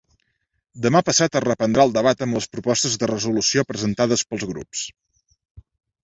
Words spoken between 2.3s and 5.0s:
les propostes de resolució presentades pels grups.